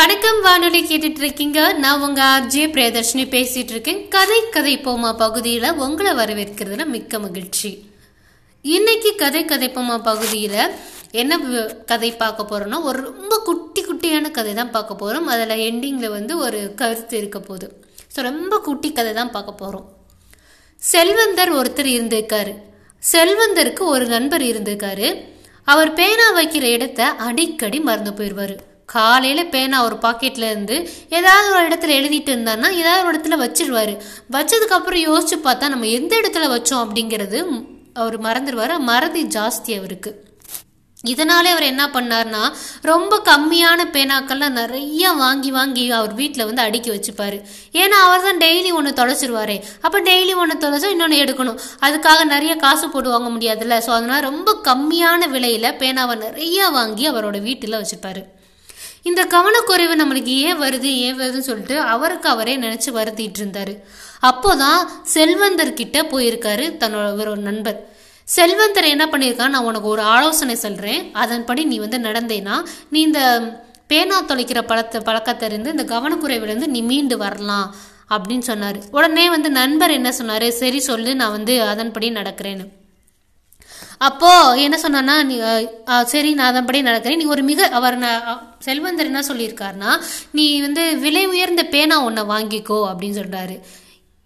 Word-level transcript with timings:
வணக்கம் 0.00 0.38
வானொலி 0.44 0.78
கேட்டுட்டு 0.80 1.20
இருக்கீங்க 1.22 1.60
நான் 1.82 2.02
உங்க 2.04 2.20
ஆர்ஜே 2.34 2.62
பிரியதர்ஷினி 2.74 3.24
பேசிட்டு 3.34 3.72
இருக்கேன் 3.74 3.98
கதை 4.08 4.38
கதை 4.50 4.72
போமா 4.84 5.10
பகுதியில 5.22 5.70
உங்களை 5.84 6.12
வரவேற்கிறதுல 6.20 6.84
மிக்க 6.92 7.18
மகிழ்ச்சி. 7.18 7.70
இன்னைக்கு 8.64 9.10
கதை 9.22 9.42
கதை 9.44 9.68
போமா 9.74 9.96
பகுதியில 10.08 10.54
என்ன 11.22 11.38
கதை 11.90 12.10
பார்க்க 12.22 12.48
போறோம்னா 12.50 12.78
ஒரு 12.82 13.00
ரொம்ப 13.08 13.40
குட்டி 13.48 13.82
குட்டியான 13.88 14.30
கதை 14.30 14.54
தான் 14.54 14.72
பார்க்க 14.76 15.00
போறோம். 15.02 15.28
அதுல 15.34 15.58
எண்டிங்ல 15.66 16.10
வந்து 16.10 16.36
ஒரு 16.36 16.60
கருத்து 16.80 17.18
இருக்க 17.18 17.40
போகுது. 17.40 17.68
ஸோ 18.14 18.24
ரொம்ப 18.30 18.60
குட்டி 18.68 18.92
கதை 18.92 19.12
தான் 19.12 19.34
பார்க்க 19.36 19.60
போறோம். 19.62 19.86
செல்வந்தர் 20.82 21.54
ஒருத்தர் 21.58 21.92
இருந்திருக்காரு. 21.96 22.54
செல்வந்தருக்கு 23.02 23.84
ஒரு 23.96 24.06
நண்பர் 24.06 24.46
இருந்திருக்காரு. 24.50 25.10
அவர் 25.64 25.92
பேனா 26.00 26.28
வைக்கிற 26.40 26.66
இடத்த 26.78 27.12
அடிக்கடி 27.28 27.80
மறந்து 27.90 28.14
போயிடுவாரு 28.20 28.56
காலையில் 28.94 29.50
பேனா 29.54 29.78
ஒரு 29.88 29.96
பாக்கெட்டில் 30.04 30.46
இருந்து 30.50 30.76
ஏதாவது 31.18 31.48
ஒரு 31.56 31.64
இடத்துல 31.68 31.96
எழுதிட்டு 31.98 32.32
இருந்தான்னா 32.34 32.70
ஏதாவது 32.80 33.04
ஒரு 33.08 33.14
இடத்துல 33.16 33.38
வச்சிருவாரு. 33.44 33.94
வச்சதுக்கப்புறம் 34.36 35.04
யோசிச்சு 35.08 35.38
பார்த்தா 35.44 35.74
நம்ம 35.74 35.92
எந்த 35.98 36.12
இடத்துல 36.22 36.48
வச்சோம் 36.54 36.82
அப்படிங்கிறது 36.86 37.38
அவர் 38.00 38.18
மறந்துடுவார் 38.26 38.74
மறதி 38.90 39.22
ஜாஸ்தி 39.36 39.72
அவருக்கு. 39.78 40.10
இதனாலே 41.12 41.50
அவர் 41.52 41.66
என்ன 41.70 41.84
பண்ணார்னா 41.94 42.40
ரொம்ப 42.88 43.14
கம்மியான 43.28 43.84
பேனாக்கள்லாம் 43.94 44.58
நிறைய 44.60 45.12
வாங்கி 45.20 45.50
வாங்கி 45.56 45.84
அவர் 45.98 46.12
வீட்டில் 46.18 46.46
வந்து 46.48 46.64
அடுக்கி 46.66 46.90
வச்சுப்பாரு. 46.90 47.38
ஏன்னா 47.82 47.98
அவர் 48.06 48.26
தான் 48.26 48.42
டெய்லி 48.42 48.72
ஒன்று 48.78 48.90
தொலைச்சிருவாரே. 48.98 49.56
அப்போ 49.86 50.00
டெய்லி 50.10 50.34
ஒன்று 50.42 50.56
தொலைச்சா 50.64 50.90
இன்னொன்று 50.94 51.22
எடுக்கணும். 51.24 51.60
அதுக்காக 51.86 52.26
நிறைய 52.34 52.54
காசு 52.64 52.88
போட்டு 52.88 53.14
வாங்க 53.14 53.30
முடியாதுல்ல. 53.36 53.78
ஸோ 53.86 53.92
அதனால் 53.98 54.26
ரொம்ப 54.30 54.56
கம்மியான 54.68 55.30
விலையில் 55.36 55.76
பேனாவை 55.82 56.16
நிறைய 56.26 56.68
வாங்கி 56.78 57.06
அவரோட 57.12 57.40
வீட்டில் 57.48 57.80
வச்சுப்பாரு. 57.80 58.24
இந்த 59.02 59.24
கவனக்குறைவு 59.24 59.94
நம்மளுக்கு 60.02 60.34
ஏன் 60.46 60.60
வருது 60.60 60.90
ஏன் 61.04 61.18
வருதுன்னு 61.20 61.46
சொல்லிட்டு 61.48 61.80
அவருக்கு 61.80 62.28
அவரே 62.28 62.58
நினைச்சு 62.58 62.90
வருத்திட்டு 62.94 63.38
இருந்தாரு 63.42 63.74
அப்போதான் 64.22 64.80
செல்வந்தர்கிட்ட 65.14 65.98
போயிருக்காரு 66.12 66.64
தன்னோட 66.82 67.12
ஒரு 67.18 67.36
நண்பர். 67.36 67.78
செல்வந்தர் 68.24 68.84
என்ன 68.84 69.04
பண்ணியிருக்கான் 69.06 69.54
நான் 69.54 69.68
உனக்கு 69.70 69.88
ஒரு 69.88 70.02
ஆலோசனை 70.02 70.54
சொல்றேன். 70.54 71.12
அதன்படி 71.12 71.64
நீ 71.64 71.78
வந்து 71.78 71.98
நடந்தேன்னா 71.98 72.56
நீ 72.88 73.00
இந்த 73.00 73.20
பேனா 73.86 74.22
தொலைக்கிற 74.22 74.62
பழத்தை 74.62 75.00
பழக்கத்திலிருந்து 75.00 75.70
இந்த 75.70 75.84
கவனக்குறைவிலிருந்து 75.84 76.66
நீ 76.66 76.82
மீண்டு 76.82 77.16
வரலாம் 77.16 77.74
அப்படின்னு 78.14 78.38
சொன்னார். 78.38 78.78
உடனே 78.90 79.28
வந்து 79.28 79.50
நண்பர் 79.50 79.90
என்ன 79.90 80.12
சொன்னார் 80.12 80.50
சரி 80.50 80.80
சொல்லு 80.80 81.14
நான் 81.14 81.30
வந்து 81.30 81.62
அதன்படி 81.62 82.10
நடக்கிறேன்னு. 82.10 82.66
அப்போ 84.06 84.54
என்ன 84.64 84.78
சொன்னான்னா 84.78 85.22
நீ 85.22 85.36
சரி 86.12 86.34
நான் 86.34 86.50
அதன்படி 86.52 86.82
நடக்கிறேன். 86.82 87.16
நீ 87.16 87.24
ஒரு 87.24 87.42
மிக 87.42 87.68
அவர் 87.78 87.96
செல்வந்தர் 88.66 89.10
என்ன 89.10 89.22
சொல்லியிருக்காருன்னா 89.28 89.92
நீ 90.30 90.60
வந்து 90.60 90.98
விலை 91.04 91.26
உயர்ந்த 91.26 91.62
பேனா 91.74 92.02
ஒன்றை 92.04 92.24
வாங்கிக்கோ 92.24 92.78
அப்படின்னு 92.90 93.18
சொல்கிறாரு 93.20 93.56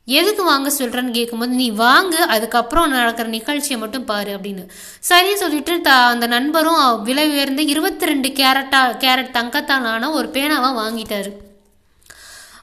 எதுக்கு 0.07 0.45
வாங்க 0.45 0.71
சொல்கிறேன்னு 0.79 1.11
கேட்கும்போது 1.11 1.53
நீ 1.61 1.71
வாங்கு 1.71 2.21
அதுக்கப்புறம் 2.35 2.91
நடக்கிற 2.91 3.29
நிகழ்ச்சியை 3.29 3.79
மட்டும் 3.81 4.05
பாரு 4.05 4.31
அப்படின்னு. 4.37 4.65
சரி 5.01 5.37
சொல்லிட்டு 5.37 5.81
த 5.81 5.93
அந்த 5.93 6.27
நண்பரும் 6.27 7.03
விலை 7.03 7.29
உயர்ந்த 7.31 7.63
இருபத்தி 7.63 8.07
ரெண்டு 8.11 8.29
கேரட்டா 8.29 8.81
கேரட் 9.05 9.37
தங்கத்தாலான 9.39 9.93
ஆன 9.93 10.11
ஒரு 10.11 10.29
பேனாவை 10.35 10.71
வாங்கிட்டாரு. 10.83 11.33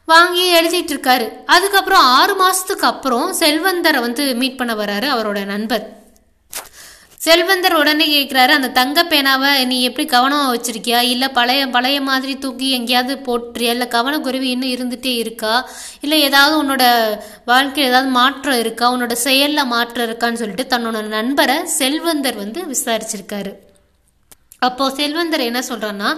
வாங்கி 0.05 0.45
எழுதிட்டு 0.59 0.93
இருக்காரு. 0.95 1.27
அதுக்கப்புறம் 1.45 2.05
ஆறு 2.19 2.35
மாதத்துக்கு 2.35 2.87
அப்புறம் 2.87 3.33
செல்வந்தரை 3.39 3.99
வந்து 3.99 4.35
மீட் 4.35 4.59
பண்ண 4.61 4.73
வராரு 4.83 5.09
அவரோட 5.15 5.41
நண்பர். 5.45 5.85
செல்வந்தர் 7.25 7.75
உடனே 7.79 8.05
கேட்குறாரு 8.13 8.51
அந்த 8.57 8.69
தங்க 8.77 8.99
பேனாவை 9.09 9.49
நீ 9.71 9.75
எப்படி 9.87 10.05
கவனமாக 10.13 10.51
வச்சிருக்கியா? 10.53 10.99
இல்லை 11.13 11.27
பழைய 11.29 11.63
பழைய 11.75 11.97
மாதிரி 12.07 12.33
தூக்கி 12.43 12.67
எங்கேயாவது 12.77 13.15
போட்டுறியா? 13.27 13.71
இல்லை 13.75 13.87
கவனக்குருவி 13.95 14.47
இன்னும் 14.53 14.71
இருந்துகிட்டே 14.75 15.11
இருக்கா? 15.23 15.55
இல்லை 16.05 16.17
ஏதாவது 16.27 16.55
உன்னோட 16.61 16.83
வாழ்க்கையில் 17.51 17.89
ஏதாவது 17.91 18.09
மாற்றம் 18.19 18.59
இருக்கா? 18.59 18.85
உன்னோட 18.93 19.15
செயலில் 19.25 19.71
மாற்றம் 19.73 20.05
இருக்கான்னு 20.07 20.41
சொல்லிட்டு 20.43 20.65
தன்னோட 20.73 21.01
நண்பரை 21.17 21.57
செல்வந்தர் 21.79 22.39
வந்து 22.43 22.61
விசாரிச்சிருக்காரு. 22.73 23.51
அப்போது 24.67 24.95
செல்வந்தர் 24.95 25.47
என்ன 25.49 25.61
சொல்கிறான்னா 25.69 26.09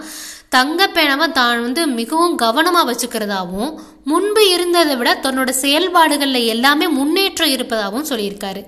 தங்க 0.56 0.88
பேனாவை 0.96 1.28
தான் 1.32 1.62
வந்து 1.68 1.84
மிகவும் 2.00 2.36
கவனமாக 2.44 2.88
வச்சுக்கிறதாகவும் 2.90 3.74
முன்பு 4.12 4.44
இருந்ததை 4.56 4.96
விட 4.96 5.12
தன்னோட 5.26 5.50
செயல்பாடுகளில் 5.64 6.50
எல்லாமே 6.56 6.88
முன்னேற்றம் 7.00 7.54
இருப்பதாகவும் 7.56 8.10
சொல்லியிருக்காரு. 8.12 8.64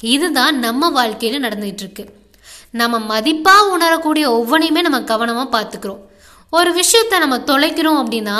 இதுதான் 0.00 0.58
நம்ம 0.58 0.90
வாழ்க்கையில் 0.90 1.44
நடந்துகிட்டு 1.44 1.84
இருக்கு 1.84 2.04
நம்ம 2.70 2.98
மதிப்பாக 2.98 3.70
உணரக்கூடிய 3.74 4.24
ஒவ்வொன்றையுமே 4.30 4.80
நம்ம 4.86 5.00
கவனமாக 5.00 5.52
பார்த்துக்கிறோம். 5.56 6.00
ஒரு 6.50 6.70
விஷயத்த 6.80 7.18
நம்ம 7.18 7.38
தொலைக்கிறோம் 7.38 8.00
அப்படின்னா 8.02 8.36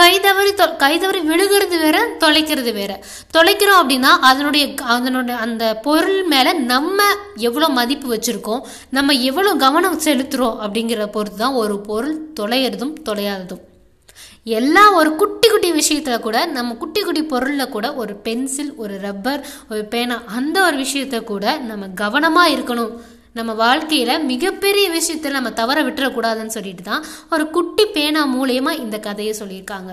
கைதவறி 0.00 0.52
தொ 0.60 0.64
கைதவறி 0.82 1.20
விழுகிறது 1.22 1.78
வேற 1.78 1.98
தொலைக்கிறது 2.20 2.72
வேற. 2.72 2.92
தொலைக்கிறோம் 3.36 3.80
அப்படின்னா 3.82 4.10
அதனுடைய 4.30 4.74
அதனுடைய 4.94 5.36
அந்த 5.38 5.74
பொருள் 5.74 6.22
மேலே 6.24 6.52
நம்ம 6.52 7.02
எவ்வளோ 7.34 7.68
மதிப்பு 7.68 8.08
வச்சுருக்கோம் 8.14 8.64
நம்ம 8.90 9.12
எவ்வளோ 9.12 9.54
கவனம் 9.54 10.00
செலுத்துகிறோம் 10.06 10.58
அப்படிங்கிற 10.64 11.06
பொறுத்து 11.06 11.36
தான் 11.36 11.52
ஒரு 11.52 11.78
பொருள் 11.80 12.16
தொலைகிறதும் 12.40 12.96
தொலையாததும். 13.10 13.62
எல்லா 14.44 14.92
ஒரு 14.92 15.16
குட்டி 15.16 15.48
குட்டி 15.48 15.72
விஷயத்தில் 15.72 16.24
கூட 16.26 16.46
நம்ம 16.46 16.74
குட்டி 16.74 17.00
குட்டி 17.00 17.22
பொருளில் 17.22 17.68
கூட 17.68 17.94
ஒரு 17.94 18.14
பென்சில் 18.14 18.72
ஒரு 18.74 18.98
ரப்பர் 19.00 19.46
ஒரு 19.70 19.84
பேனா 19.84 20.22
அந்த 20.26 20.56
ஒரு 20.66 20.76
விஷயத்த 20.76 21.24
கூட 21.24 21.58
நம்ம 21.58 21.88
கவனமாக 22.02 22.54
இருக்கணும். 22.56 22.94
நம்ம 23.32 23.52
வாழ்க்கையில் 23.52 24.24
மிகப்பெரிய 24.24 24.86
விஷயத்துல 24.90 25.30
நம்ம 25.30 25.50
தவற 25.52 25.82
விட்டுறக்கூடாதுன்னு 25.82 26.56
சொல்லிட்டு 26.56 26.82
தான் 26.82 27.04
ஒரு 27.30 27.50
குட்டி 27.50 27.86
பேனா 27.86 28.22
மூலயமா 28.34 28.70
இந்த 28.80 28.98
கதையை 28.98 29.34
சொல்லியிருக்காங்க. 29.38 29.92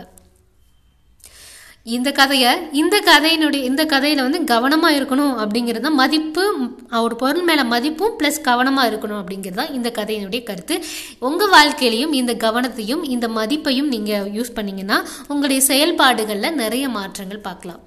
இந்த 1.86 2.10
கதையை 2.12 2.50
இந்த 2.74 2.96
கதையினுடைய 3.06 3.62
இந்த 3.64 3.84
கதையில் 3.86 4.24
வந்து 4.24 4.40
கவனமாக 4.52 4.98
இருக்கணும் 4.98 5.34
அப்படிங்கிறது 5.42 5.86
தான் 5.86 5.98
மதிப்பு 6.00 6.44
ம், 6.56 6.68
ஒரு 7.00 7.16
பொருள் 7.16 7.44
மேலே 7.44 7.64
மதிப்பும் 7.72 8.16
ப்ளஸ் 8.20 8.40
கவனமாக 8.44 8.90
இருக்கணும் 8.92 9.22
அப்படிங்கிறது 9.22 9.60
தான் 9.62 9.74
இந்த 9.78 9.90
கதையினுடைய 9.92 10.42
கருத்து. 10.44 10.76
உங்கள் 11.22 11.54
வாழ்க்கையிலையும் 11.54 12.14
இந்த 12.20 12.34
கவனத்தையும் 12.44 13.04
இந்த 13.10 13.28
மதிப்பையும் 13.38 13.90
நீங்கள் 13.90 14.30
யூஸ் 14.38 14.56
பண்ணீங்கன்னா 14.58 15.00
உங்களுடைய 15.30 15.62
செயல்பாடுகளில் 15.70 16.60
நிறைய 16.62 16.86
மாற்றங்கள் 16.98 17.42
பார்க்கலாம். 17.42 17.82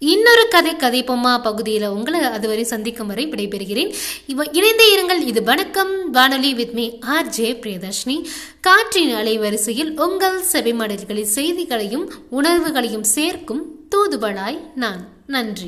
இன்னொரு 0.00 0.48
கதை 0.48 0.74
கதைப்போமா 0.74 1.42
பகுதியில் 1.42 1.86
உங்களை 1.86 2.20
அதுவரை 2.20 2.64
சந்திக்கும் 2.64 3.06
வரை 3.06 3.26
விடைபெறுகிறேன். 3.26 3.94
இவ 4.26 4.44
இணைந்தே 4.52 4.96
இருங்கள். 4.96 5.26
இது 5.26 5.42
வணக்கம். 5.42 6.10
வானொலி 6.10 6.54
with 6.54 6.72
me 6.72 6.90
R 7.00 7.26
J 7.26 7.52
Priyadarshini. 7.52 8.24
காற்றின் 8.60 9.14
அலைவரிசையில் 9.14 10.00
உங்கள் 10.00 10.42
செவிமடல்களின் 10.52 11.32
செய்திகளையும் 11.34 12.10
உணர்வுகளையும் 12.30 13.04
சேர்க்கும் 13.04 13.88
தூதுவளாய் 13.96 14.58
நான். 14.74 15.08
நன்றி. 15.26 15.56